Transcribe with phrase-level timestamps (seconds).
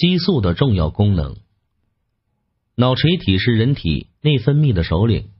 [0.00, 1.38] 激素的重要功能。
[2.76, 5.30] 脑垂体是人体内分泌的首领，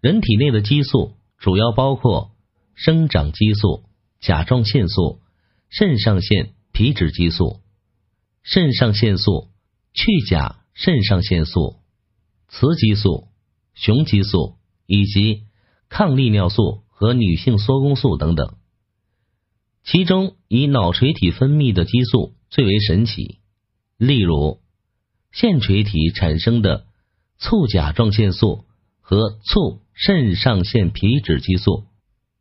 [0.00, 2.32] 人体内的激素主要包括
[2.74, 3.84] 生长激素、
[4.18, 5.20] 甲状腺素、
[5.70, 7.60] 肾上腺皮质激素、
[8.42, 9.50] 肾上腺素、
[9.94, 11.76] 去甲肾上腺素、
[12.48, 13.28] 雌激素、
[13.74, 14.56] 雄激素
[14.86, 15.44] 以及
[15.88, 18.56] 抗利尿素和女性缩宫素等等。
[19.84, 23.38] 其中，以脑垂体分泌的激素最为神奇。
[24.02, 24.58] 例如，
[25.30, 26.86] 腺垂体产生的
[27.38, 28.64] 促甲状腺素
[29.00, 31.84] 和促肾上腺皮质激素，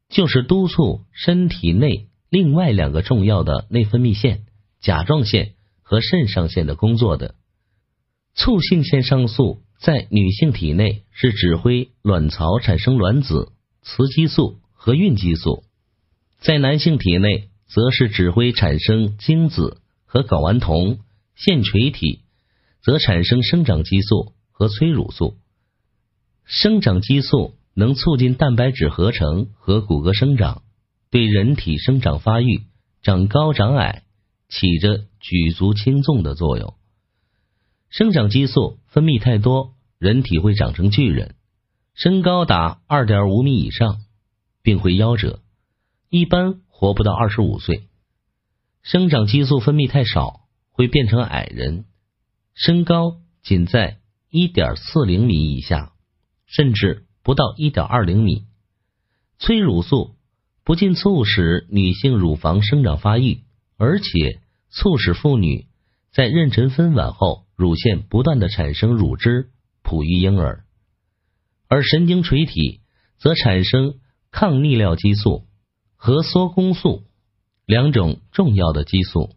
[0.09, 4.41] 就是督促身体内另外两个重要的内分泌腺——
[4.81, 7.35] 甲状腺和肾上腺的工作的。
[8.33, 13.51] 促性腺上素在女性体内是指挥卵巢产生卵子、
[13.83, 15.63] 雌激素和孕激素。
[16.39, 20.97] 在男性体内，则是指挥产生精子和睾丸酮；
[21.43, 22.21] 腺垂体
[22.83, 25.39] 则产生生长激素和催乳素。
[26.45, 30.61] 生长激素能促进蛋白质合成和骨骼生长，
[31.09, 32.65] 对人体生长发育、
[33.01, 34.03] 长高长矮
[34.49, 36.75] 起着举足轻重的作用。
[37.89, 41.33] 生长激素分泌太多，人体会长成巨人，
[41.95, 44.01] 身高达二点五米以上，
[44.61, 45.39] 并会夭折。
[46.09, 47.87] 一般活不到二十五岁，
[48.83, 50.40] 生长激素分泌太少，
[50.71, 51.85] 会变成矮人，
[52.53, 55.93] 身高仅在一点四零米以下，
[56.45, 58.45] 甚至不到一点二零米。
[59.37, 60.15] 催乳素
[60.63, 63.43] 不仅促使女性乳房生长发育，
[63.77, 65.67] 而且促使妇女
[66.11, 69.51] 在妊娠分娩后，乳腺不断的产生乳汁，
[69.83, 70.65] 哺育婴儿。
[71.67, 72.81] 而神经垂体
[73.17, 73.95] 则产生
[74.31, 75.47] 抗利尿激素。
[76.03, 77.03] 和缩宫素
[77.67, 79.35] 两种重要的激素，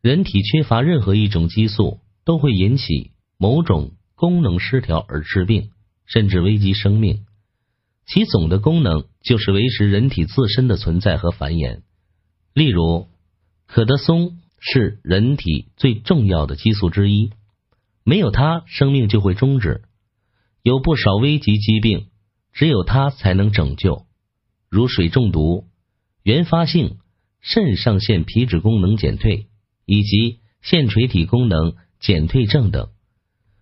[0.00, 5.70] 人体缺乏任何一种激素，都会引起某种功能失调而致病，
[6.06, 7.24] 甚至危及生命。
[8.06, 11.82] 其总的功能就是维持人体自身的存在和繁衍。
[12.54, 13.08] 例如，
[13.66, 17.32] 可得松是人体最重要的激素之一，
[18.04, 19.82] 没有它，生命就会终止。
[20.62, 22.06] 有不少危及疾病，
[22.52, 24.06] 只有它才能拯救。
[24.70, 25.66] 如水中毒、
[26.22, 26.98] 原发性
[27.40, 29.48] 肾上腺皮质功能减退
[29.88, 32.90] 以及腺垂体功能减退症等，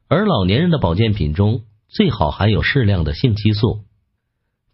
[0.08, 3.84] 而老年人的保健品中最好含有适量的性激素，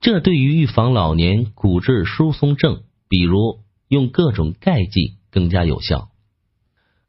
[0.01, 6.09] 这对于预防老年骨质疏松症，比如用各种钙剂更加有效。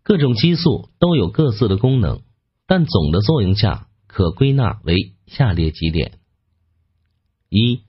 [0.03, 2.21] 各种激素都有各自的功能，
[2.67, 6.19] 但总的作用下可归纳为下列几点：
[7.47, 7.83] 一。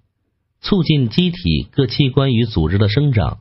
[0.61, 3.41] 促进机体各器官与组织的生长、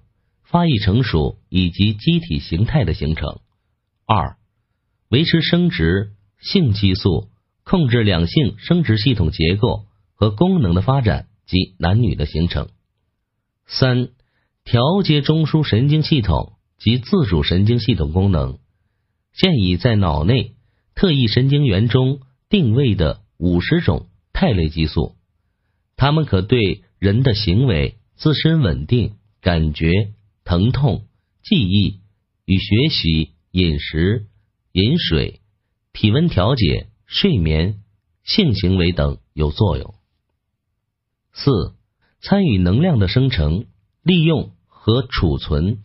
[0.54, 3.40] 发育成熟以及机体形态的形成。
[4.06, 4.38] 二、
[5.10, 7.30] 维持生殖性激素，
[7.64, 12.70] 控制两性生殖系统结构和功能的发展及男女的形成。
[13.66, 14.10] 三、
[14.64, 18.60] 调节中枢神经系统及自主神经系统功能。
[19.34, 20.54] 现已在脑内
[20.94, 25.16] 特异神经元中定位的五十种肽类激素，
[25.96, 26.84] 它们可对。
[27.00, 29.92] 人的行为、自身稳定、感觉、
[30.44, 31.06] 疼痛、
[31.44, 32.02] 记忆
[32.46, 34.28] 与学习、饮食、
[34.72, 35.42] 饮水、
[35.92, 37.82] 体温调节、睡眠、
[38.24, 39.94] 性行为等有作用。
[41.34, 41.74] 四、
[42.22, 43.66] 参与能量的生成、
[44.04, 45.82] 利用和储存。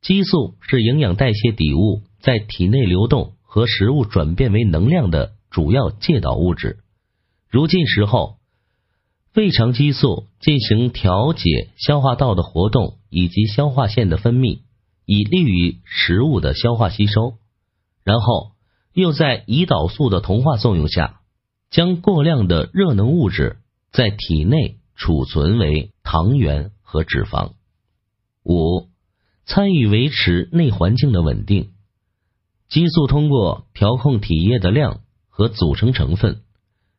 [0.00, 6.78] 激素是营养代谢底物在体内流动和食物转变为能量的主要介导物质。
[7.48, 8.40] 如进食后。
[9.32, 14.60] 胃肠激素进行调节消化道的活动以及消化腺的分泌，
[15.04, 17.34] 以利于食物的消化吸收。
[18.02, 18.52] 然后
[18.94, 21.20] 又在胰岛素的同化作用下，
[21.70, 23.58] 将过量的热能物质
[23.92, 27.52] 在体内储存为糖原和脂肪。
[28.44, 28.88] 五、
[29.44, 31.72] 参与维持内环境的稳定。
[32.68, 36.42] 激素通过调控体液的量和组成成分，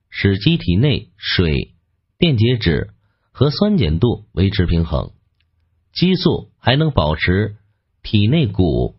[0.09, 1.74] 使机体内水。
[2.18, 2.94] 电解质
[3.31, 5.12] 和酸碱度维持平衡，
[5.93, 7.55] 激素还能保持
[8.01, 8.95] 体内骨、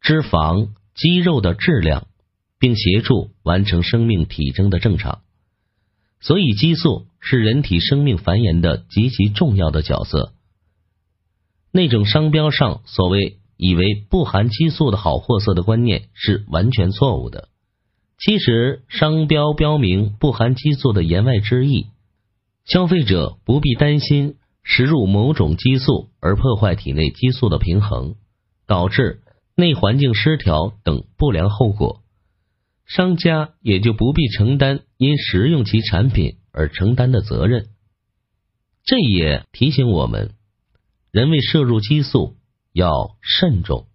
[0.00, 2.06] 脂肪、肌肉的质量，
[2.58, 5.20] 并协助完成生命体征的正常。
[6.20, 10.32] 所以，激素是人体生命繁衍的极其重要的角色。
[11.70, 17.48] 那种商标上所谓以为不含激素的好货色的观念是完全错误的。
[18.18, 21.88] 其实，商标标明不含激素的言外之意。
[22.64, 28.16] 消费者不必担心食入某种激素而破坏体内激素的平衡，
[28.66, 29.20] 导致
[29.54, 32.02] 内环境失调等不良后果，
[32.86, 37.68] 商家也就不必承担因食用其产品而承担的责任。
[38.84, 40.34] 这也提醒我们，
[41.10, 42.36] 人为摄入激素
[42.72, 43.86] 要慎重。